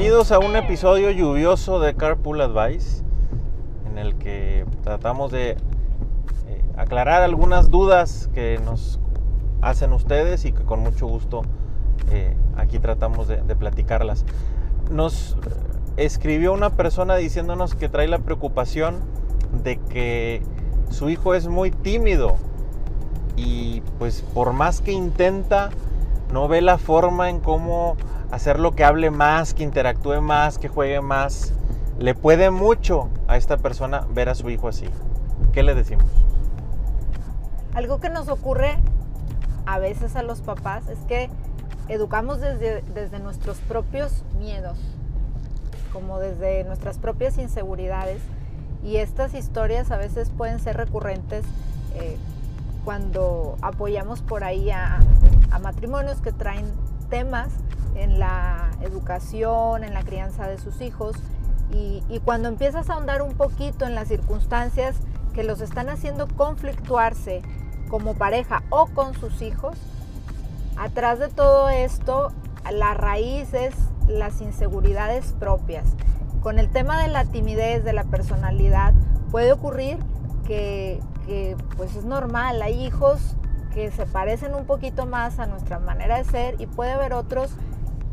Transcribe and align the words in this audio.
Bienvenidos 0.00 0.32
a 0.32 0.38
un 0.38 0.56
episodio 0.56 1.10
lluvioso 1.10 1.78
de 1.78 1.94
Carpool 1.94 2.40
Advice, 2.40 3.04
en 3.86 3.98
el 3.98 4.14
que 4.14 4.64
tratamos 4.82 5.30
de 5.30 5.50
eh, 5.50 5.56
aclarar 6.74 7.20
algunas 7.20 7.68
dudas 7.68 8.30
que 8.32 8.58
nos 8.64 8.98
hacen 9.60 9.92
ustedes 9.92 10.46
y 10.46 10.52
que 10.52 10.62
con 10.62 10.80
mucho 10.80 11.06
gusto 11.06 11.42
eh, 12.10 12.34
aquí 12.56 12.78
tratamos 12.78 13.28
de, 13.28 13.42
de 13.42 13.54
platicarlas. 13.56 14.24
Nos 14.90 15.36
escribió 15.98 16.54
una 16.54 16.70
persona 16.70 17.16
diciéndonos 17.16 17.74
que 17.74 17.90
trae 17.90 18.08
la 18.08 18.20
preocupación 18.20 19.00
de 19.62 19.76
que 19.76 20.40
su 20.88 21.10
hijo 21.10 21.34
es 21.34 21.46
muy 21.46 21.70
tímido 21.70 22.36
y 23.36 23.82
pues 23.98 24.22
por 24.32 24.54
más 24.54 24.80
que 24.80 24.92
intenta, 24.92 25.68
no 26.32 26.48
ve 26.48 26.60
la 26.60 26.78
forma 26.78 27.28
en 27.28 27.40
cómo 27.40 27.96
hacerlo 28.30 28.72
que 28.72 28.84
hable 28.84 29.10
más, 29.10 29.54
que 29.54 29.62
interactúe 29.62 30.20
más, 30.20 30.58
que 30.58 30.68
juegue 30.68 31.00
más. 31.00 31.52
Le 31.98 32.14
puede 32.14 32.50
mucho 32.50 33.08
a 33.28 33.36
esta 33.36 33.56
persona 33.56 34.06
ver 34.12 34.28
a 34.28 34.34
su 34.34 34.48
hijo 34.50 34.68
así. 34.68 34.86
¿Qué 35.52 35.62
le 35.62 35.74
decimos? 35.74 36.06
Algo 37.74 38.00
que 38.00 38.08
nos 38.08 38.28
ocurre 38.28 38.78
a 39.66 39.78
veces 39.78 40.16
a 40.16 40.22
los 40.22 40.40
papás 40.40 40.88
es 40.88 40.98
que 41.00 41.30
educamos 41.88 42.40
desde, 42.40 43.18
nuestros 43.18 43.58
propios 43.58 44.24
miedos, 44.38 44.78
como 45.92 46.18
desde 46.18 46.64
nuestras 46.64 46.98
propias 46.98 47.38
inseguridades. 47.38 48.20
Y 48.82 48.96
estas 48.96 49.34
historias 49.34 49.90
a 49.90 49.98
veces 49.98 50.30
pueden 50.30 50.58
ser 50.58 50.76
recurrentes 50.76 51.44
eh, 51.96 52.16
cuando 52.84 53.56
apoyamos 53.62 54.22
por 54.22 54.44
ahí 54.44 54.70
a, 54.70 55.00
a 55.50 55.58
matrimonios 55.58 56.20
que 56.20 56.32
traen 56.32 56.72
temas 57.08 57.48
en 57.94 58.18
la 58.18 58.70
educación, 58.80 59.84
en 59.84 59.94
la 59.94 60.02
crianza 60.02 60.48
de 60.48 60.58
sus 60.58 60.80
hijos. 60.80 61.16
Y, 61.72 62.02
y, 62.08 62.18
cuando 62.20 62.48
empiezas 62.48 62.90
a 62.90 62.94
ahondar 62.94 63.22
un 63.22 63.34
poquito 63.34 63.86
en 63.86 63.94
las 63.94 64.08
circunstancias 64.08 64.96
que 65.34 65.44
los 65.44 65.60
están 65.60 65.88
haciendo 65.88 66.26
conflictuarse 66.26 67.42
como 67.88 68.14
pareja 68.14 68.62
o 68.70 68.86
con 68.86 69.14
sus 69.14 69.40
hijos, 69.40 69.76
atrás 70.76 71.18
de 71.18 71.28
todo 71.28 71.68
esto, 71.68 72.32
la 72.72 72.94
raíz 72.94 73.54
es 73.54 73.74
las 74.08 74.40
inseguridades 74.40 75.32
propias. 75.38 75.84
Con 76.42 76.58
el 76.58 76.70
tema 76.70 77.00
de 77.00 77.08
la 77.08 77.24
timidez, 77.26 77.84
de 77.84 77.92
la 77.92 78.04
personalidad, 78.04 78.94
puede 79.30 79.52
ocurrir 79.52 79.98
que, 80.46 81.00
que 81.26 81.56
pues 81.76 81.96
es 81.96 82.04
normal, 82.04 82.62
hay 82.62 82.84
hijos 82.84 83.36
que 83.72 83.90
se 83.90 84.06
parecen 84.06 84.54
un 84.54 84.66
poquito 84.66 85.06
más 85.06 85.38
a 85.38 85.46
nuestra 85.46 85.78
manera 85.78 86.18
de 86.18 86.24
ser 86.24 86.60
y 86.60 86.66
puede 86.66 86.92
haber 86.92 87.12
otros 87.12 87.52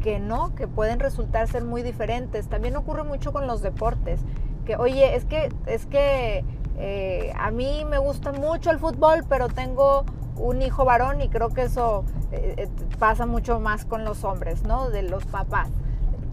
que 0.00 0.18
no, 0.18 0.54
que 0.54 0.68
pueden 0.68 1.00
resultar 1.00 1.48
ser 1.48 1.64
muy 1.64 1.82
diferentes. 1.82 2.48
También 2.48 2.76
ocurre 2.76 3.02
mucho 3.02 3.32
con 3.32 3.46
los 3.46 3.62
deportes, 3.62 4.20
que 4.64 4.76
oye, 4.76 5.16
es 5.16 5.24
que, 5.24 5.48
es 5.66 5.86
que 5.86 6.44
eh, 6.78 7.32
a 7.36 7.50
mí 7.50 7.84
me 7.88 7.98
gusta 7.98 8.32
mucho 8.32 8.70
el 8.70 8.78
fútbol, 8.78 9.24
pero 9.28 9.48
tengo 9.48 10.04
un 10.36 10.62
hijo 10.62 10.84
varón 10.84 11.20
y 11.20 11.28
creo 11.28 11.48
que 11.48 11.62
eso 11.62 12.04
eh, 12.30 12.54
eh, 12.56 12.68
pasa 12.98 13.26
mucho 13.26 13.58
más 13.58 13.84
con 13.84 14.04
los 14.04 14.24
hombres, 14.24 14.62
¿no? 14.62 14.90
De 14.90 15.02
los 15.02 15.24
papás. 15.26 15.68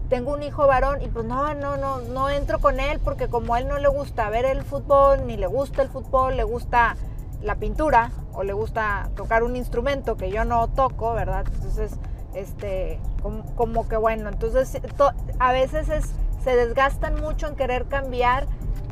Tengo 0.08 0.32
un 0.32 0.42
hijo 0.42 0.66
varón 0.66 1.02
y 1.02 1.08
pues 1.08 1.24
no, 1.24 1.54
no, 1.54 1.76
no, 1.76 1.98
no 2.00 2.30
entro 2.30 2.60
con 2.60 2.78
él 2.78 3.00
porque 3.02 3.28
como 3.28 3.56
él 3.56 3.66
no 3.66 3.78
le 3.78 3.88
gusta 3.88 4.30
ver 4.30 4.44
el 4.44 4.62
fútbol, 4.62 5.26
ni 5.26 5.36
le 5.36 5.46
gusta 5.46 5.82
el 5.82 5.88
fútbol, 5.88 6.36
le 6.36 6.44
gusta 6.44 6.96
la 7.42 7.56
pintura 7.56 8.12
o 8.32 8.42
le 8.44 8.52
gusta 8.52 9.10
tocar 9.16 9.42
un 9.42 9.56
instrumento 9.56 10.16
que 10.16 10.30
yo 10.30 10.44
no 10.44 10.68
toco, 10.68 11.14
¿verdad? 11.14 11.44
Entonces, 11.52 11.98
este, 12.34 13.00
como, 13.22 13.44
como 13.56 13.88
que 13.88 13.96
bueno, 13.96 14.28
entonces 14.28 14.80
to, 14.96 15.10
a 15.38 15.52
veces 15.52 15.88
es, 15.88 16.12
se 16.44 16.54
desgastan 16.54 17.20
mucho 17.20 17.48
en 17.48 17.56
querer 17.56 17.86
cambiar 17.86 18.46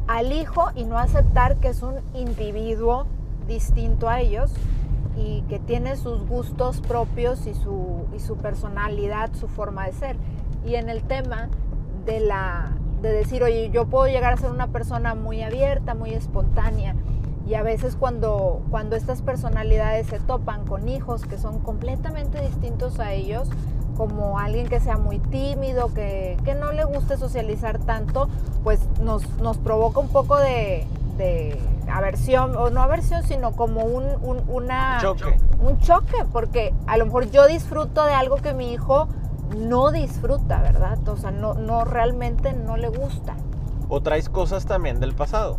al 0.07 0.33
hijo 0.33 0.71
y 0.75 0.85
no 0.85 0.99
aceptar 0.99 1.57
que 1.57 1.69
es 1.69 1.83
un 1.83 2.01
individuo 2.15 3.07
distinto 3.47 4.09
a 4.09 4.21
ellos 4.21 4.53
y 5.17 5.43
que 5.43 5.59
tiene 5.59 5.97
sus 5.97 6.27
gustos 6.27 6.81
propios 6.81 7.47
y 7.47 7.55
su, 7.55 8.07
y 8.15 8.21
su 8.21 8.37
personalidad, 8.37 9.33
su 9.35 9.49
forma 9.49 9.87
de 9.87 9.93
ser. 9.93 10.17
Y 10.65 10.77
en 10.77 10.89
el 10.89 11.03
tema 11.03 11.49
de, 12.07 12.21
la, 12.21 12.73
de 13.03 13.13
decir, 13.13 13.43
oye, 13.43 13.71
yo 13.71 13.87
puedo 13.87 14.07
llegar 14.07 14.33
a 14.33 14.37
ser 14.37 14.51
una 14.51 14.69
persona 14.69 15.15
muy 15.15 15.43
abierta, 15.43 15.95
muy 15.95 16.11
espontánea, 16.11 16.95
y 17.47 17.55
a 17.55 17.63
veces 17.63 17.97
cuando, 17.97 18.63
cuando 18.71 18.97
estas 18.97 19.21
personalidades 19.21 20.07
se 20.07 20.19
topan 20.19 20.65
con 20.67 20.89
hijos 20.89 21.27
que 21.27 21.37
son 21.37 21.59
completamente 21.59 22.41
distintos 22.41 22.99
a 23.01 23.13
ellos, 23.13 23.51
como 23.97 24.39
alguien 24.39 24.67
que 24.67 24.81
sea 24.81 24.97
muy 24.97 25.19
tímido, 25.19 25.93
que, 25.93 26.37
que 26.45 26.55
no 26.55 26.73
le 26.73 26.85
guste 26.85 27.17
socializar 27.17 27.79
tanto, 27.79 28.29
pues 28.63 28.81
nos, 29.01 29.29
nos 29.41 29.59
provoca 29.59 30.01
un 30.01 30.09
poco 30.09 30.37
de, 30.39 30.87
de, 31.19 31.61
aversión, 31.93 32.57
o 32.57 32.71
no 32.71 32.83
aversión, 32.83 33.23
sino 33.23 33.53
como 33.53 33.85
un, 33.85 34.05
un, 34.23 34.43
una, 34.49 34.99
choque. 35.01 35.37
un 35.61 35.79
choque, 35.79 36.25
porque 36.33 36.75
a 36.87 36.97
lo 36.97 37.05
mejor 37.05 37.31
yo 37.31 37.47
disfruto 37.47 38.05
de 38.05 38.15
algo 38.15 38.37
que 38.37 38.55
mi 38.55 38.73
hijo 38.73 39.07
no 39.57 39.91
disfruta, 39.91 40.61
¿verdad? 40.61 41.07
O 41.09 41.17
sea, 41.17 41.31
no, 41.31 41.55
no 41.55 41.85
realmente 41.85 42.53
no 42.53 42.77
le 42.77 42.89
gusta. 42.89 43.37
O 43.89 44.01
traes 44.01 44.29
cosas 44.29 44.67
también 44.67 45.01
del 45.01 45.15
pasado, 45.15 45.59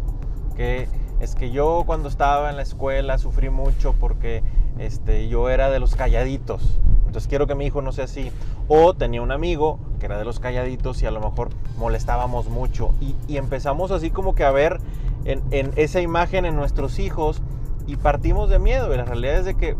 que 0.55 0.87
es 1.19 1.35
que 1.35 1.51
yo 1.51 1.83
cuando 1.85 2.09
estaba 2.09 2.49
en 2.49 2.57
la 2.57 2.63
escuela 2.63 3.17
sufrí 3.17 3.49
mucho 3.49 3.93
porque 3.93 4.43
este, 4.77 5.27
yo 5.29 5.49
era 5.49 5.69
de 5.69 5.79
los 5.79 5.95
calladitos. 5.95 6.79
Entonces 7.05 7.29
quiero 7.29 7.47
que 7.47 7.55
mi 7.55 7.65
hijo 7.65 7.81
no 7.81 7.91
sea 7.91 8.05
así. 8.05 8.31
O 8.67 8.93
tenía 8.93 9.21
un 9.21 9.31
amigo 9.31 9.79
que 9.99 10.07
era 10.07 10.17
de 10.17 10.25
los 10.25 10.39
calladitos 10.39 11.01
y 11.01 11.05
a 11.05 11.11
lo 11.11 11.21
mejor 11.21 11.49
molestábamos 11.77 12.49
mucho. 12.49 12.91
Y, 12.99 13.37
empezamos 13.37 13.91
así 13.91 14.09
como 14.09 14.35
que 14.35 14.43
a 14.43 14.51
ver 14.51 14.79
en, 15.23 15.41
en, 15.51 15.71
esa 15.77 16.01
imagen 16.01 16.45
en 16.45 16.55
nuestros 16.55 16.99
hijos 16.99 17.41
y 17.87 17.95
partimos 17.95 18.49
de 18.49 18.59
miedo. 18.59 18.93
Y 18.93 18.97
la 18.97 19.05
realidad 19.05 19.37
es 19.37 19.45
de 19.45 19.55
que 19.55 19.77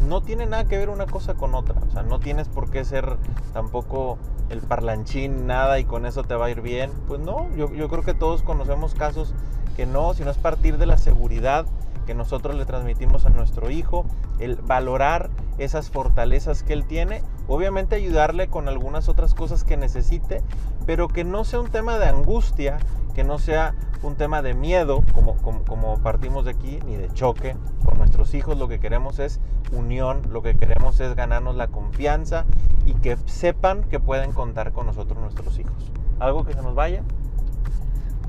no 0.00 0.22
tiene 0.22 0.46
nada 0.46 0.64
que 0.64 0.78
ver 0.78 0.90
una 0.90 1.06
cosa 1.06 1.34
con 1.34 1.54
otra. 1.54 1.80
O 1.88 1.90
sea, 1.90 2.02
no 2.02 2.20
tienes 2.20 2.48
por 2.48 2.70
qué 2.70 2.84
ser 2.84 3.16
tampoco 3.52 4.18
el 4.50 4.60
parlanchín, 4.60 5.46
nada, 5.46 5.78
y 5.78 5.84
con 5.84 6.06
eso 6.06 6.22
te 6.24 6.34
va 6.34 6.46
a 6.46 6.50
ir 6.50 6.60
bien. 6.60 6.90
Pues 7.06 7.20
no, 7.20 7.48
yo, 7.56 7.68
creo 7.68 8.02
que 8.02 8.14
todos 8.14 8.42
conocemos 8.42 8.94
casos 8.94 9.34
que 9.76 9.86
no, 9.86 10.14
sino 10.14 10.30
es 10.30 10.38
partir 10.38 10.78
de 10.78 10.86
la 10.86 10.98
seguridad 10.98 11.66
que 12.06 12.14
nosotros 12.14 12.56
le 12.56 12.64
transmitimos 12.64 13.26
a 13.26 13.28
nuestro 13.28 13.70
hijo, 13.70 14.06
el 14.38 14.56
valorar 14.56 15.28
esas 15.58 15.90
fortalezas 15.90 16.62
que 16.62 16.72
él 16.72 16.86
tiene, 16.86 17.22
obviamente 17.48 17.96
ayudarle 17.96 18.48
con 18.48 18.66
algunas 18.66 19.10
otras 19.10 19.34
cosas 19.34 19.62
que 19.62 19.76
necesite, 19.76 20.42
pero 20.86 21.08
que 21.08 21.24
no 21.24 21.44
sea 21.44 21.60
un 21.60 21.68
tema 21.68 21.98
de 21.98 22.06
angustia, 22.06 22.78
que 23.18 23.24
no 23.24 23.40
sea 23.40 23.74
un 24.04 24.14
tema 24.14 24.42
de 24.42 24.54
miedo, 24.54 25.02
como, 25.12 25.34
como, 25.64 25.98
partimos 25.98 26.44
de 26.44 26.52
aquí, 26.52 26.78
ni 26.86 26.94
de 26.94 27.12
choque 27.14 27.56
con 27.84 27.98
nuestros 27.98 28.32
hijos. 28.32 28.56
Lo 28.56 28.68
que 28.68 28.78
queremos 28.78 29.18
es 29.18 29.40
unión, 29.72 30.22
lo 30.30 30.40
que 30.40 30.56
queremos 30.56 31.00
es 31.00 31.16
ganarnos 31.16 31.56
la 31.56 31.66
confianza 31.66 32.44
y 32.86 32.94
que 32.94 33.16
sepan 33.26 33.82
que 33.82 33.98
pueden 33.98 34.30
contar 34.30 34.70
con 34.70 34.86
nosotros 34.86 35.18
nuestros 35.18 35.58
hijos. 35.58 35.90
¿Algo 36.20 36.44
que 36.44 36.52
se 36.52 36.62
nos 36.62 36.76
vaya? 36.76 37.02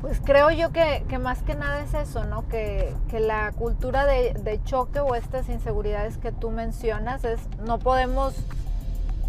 Pues 0.02 0.20
creo 0.26 0.50
yo 0.50 0.72
que, 0.72 1.06
que, 1.08 1.20
más 1.20 1.44
que 1.44 1.54
nada 1.54 1.84
es 1.84 1.94
eso, 1.94 2.24
¿no? 2.24 2.48
Que, 2.48 2.92
que 3.10 3.20
la 3.20 3.52
cultura 3.52 4.08
de, 4.08 4.34
de, 4.34 4.60
choque 4.64 5.02
o 5.02 5.14
estas 5.14 5.50
inseguridades 5.50 6.18
que 6.18 6.32
tú 6.32 6.50
mencionas 6.50 7.24
es, 7.26 7.40
no 7.64 7.78
podemos 7.78 8.34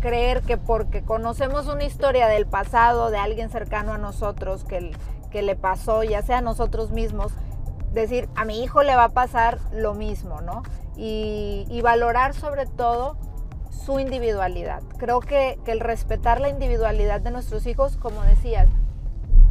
creer 0.01 0.43
que 0.43 0.57
porque 0.57 1.03
conocemos 1.03 1.67
una 1.69 1.85
historia 1.85 2.27
del 2.27 2.47
pasado 2.47 3.11
de 3.11 3.19
alguien 3.19 3.51
cercano 3.51 3.93
a 3.93 3.99
nosotros 3.99 4.65
que, 4.65 4.93
que 5.31 5.43
le 5.43 5.57
pasó, 5.57 6.03
ya 6.03 6.23
sea 6.23 6.39
a 6.39 6.43
nosotros 6.43 6.91
mismos, 6.91 7.33
decir, 7.93 8.29
a 8.35 8.45
mi 8.45 8.63
hijo 8.63 8.83
le 8.83 8.97
va 8.97 9.05
a 9.05 9.09
pasar 9.11 9.59
lo 9.73 9.95
mismo, 9.95 10.41
¿no? 10.41 10.63
Y, 10.97 11.67
y 11.71 11.81
valorar 11.83 12.35
sobre 12.35 12.67
todo 12.67 13.17
su 13.71 13.99
individualidad. 13.99 14.83
Creo 14.99 15.21
que, 15.21 15.59
que 15.65 15.73
el 15.73 15.81
respetar 15.81 16.41
la 16.41 16.49
individualidad 16.49 17.21
de 17.21 17.31
nuestros 17.31 17.67
hijos, 17.67 17.97
como 17.97 18.23
decías, 18.23 18.69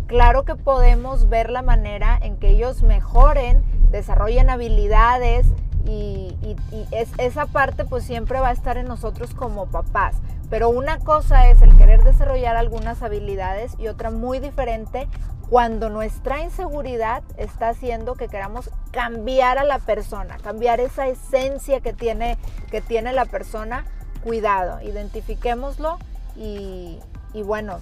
claro 0.07 0.43
que 0.43 0.55
podemos 0.55 1.29
ver 1.29 1.49
la 1.49 1.61
manera 1.61 2.17
en 2.21 2.37
que 2.37 2.49
ellos 2.49 2.83
mejoren, 2.83 3.63
desarrollen 3.91 4.49
habilidades 4.49 5.47
y, 5.85 6.28
y, 6.71 6.87
es, 6.95 7.09
esa 7.17 7.45
parte 7.45 7.85
pues 7.85 8.03
siempre 8.03 8.39
va 8.39 8.49
a 8.49 8.51
estar 8.51 8.77
en 8.77 8.87
nosotros 8.87 9.33
como 9.33 9.67
papás. 9.67 10.15
Pero 10.49 10.69
una 10.69 10.99
cosa 10.99 11.47
es 11.49 11.61
el 11.61 11.75
querer 11.77 12.03
desarrollar 12.03 12.55
algunas 12.55 13.03
habilidades 13.03 13.75
y 13.77 13.87
otra 13.87 14.09
muy 14.09 14.39
diferente 14.39 15.07
cuando 15.49 15.89
nuestra 15.89 16.41
inseguridad 16.41 17.23
está 17.37 17.69
haciendo 17.69 18.15
que 18.15 18.27
queramos 18.27 18.69
cambiar 18.91 19.57
a 19.57 19.63
la 19.63 19.79
persona, 19.79 20.37
cambiar 20.37 20.79
esa 20.79 21.07
esencia 21.07 21.81
que 21.81 21.93
tiene, 21.93 22.37
que 22.71 22.81
tiene 22.81 23.13
la 23.13 23.25
persona. 23.25 23.85
Cuidado, 24.23 24.81
identifiquémoslo 24.81 25.97
y, 26.35 26.99
y 27.33 27.41
bueno, 27.41 27.79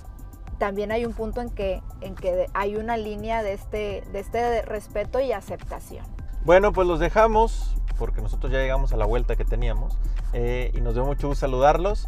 también 0.57 0.91
hay 0.91 1.05
un 1.05 1.13
punto 1.13 1.41
en 1.41 1.49
que, 1.49 1.81
en 2.01 2.15
que 2.15 2.47
hay 2.53 2.75
una 2.75 2.97
línea 2.97 3.43
de 3.43 3.53
este, 3.53 4.03
de 4.11 4.19
este 4.19 4.61
respeto 4.63 5.19
y 5.19 5.31
aceptación. 5.31 6.05
Bueno, 6.43 6.73
pues 6.73 6.87
los 6.87 6.99
dejamos 6.99 7.75
porque 7.97 8.21
nosotros 8.21 8.51
ya 8.51 8.59
llegamos 8.59 8.93
a 8.93 8.97
la 8.97 9.05
vuelta 9.05 9.35
que 9.35 9.45
teníamos 9.45 9.97
eh, 10.33 10.71
y 10.75 10.81
nos 10.81 10.93
dio 10.93 11.05
mucho 11.05 11.27
gusto 11.27 11.41
saludarlos. 11.41 12.07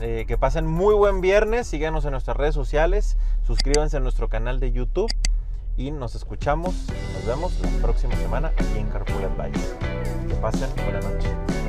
Eh, 0.00 0.24
que 0.26 0.38
pasen 0.38 0.66
muy 0.66 0.94
buen 0.94 1.20
viernes. 1.20 1.66
Síganos 1.66 2.04
en 2.04 2.12
nuestras 2.12 2.36
redes 2.36 2.54
sociales. 2.54 3.18
Suscríbanse 3.46 3.98
a 3.98 4.00
nuestro 4.00 4.28
canal 4.28 4.58
de 4.58 4.72
YouTube. 4.72 5.10
Y 5.76 5.90
nos 5.90 6.14
escuchamos. 6.14 6.74
Nos 7.14 7.26
vemos 7.26 7.60
la 7.60 7.82
próxima 7.82 8.14
semana 8.16 8.48
aquí 8.48 8.78
en 8.78 8.88
Carpool 8.88 9.24
Advice. 9.24 9.76
Que 10.28 10.34
pasen 10.34 10.70
buena 10.76 11.00
noche. 11.00 11.59